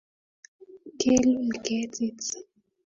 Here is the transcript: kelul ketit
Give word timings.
kelul 0.99 1.33
ketit 1.63 2.21